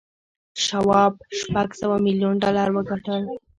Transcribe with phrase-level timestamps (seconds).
[0.65, 3.21] شواب شپږ سوه میلیون ډالر وګټل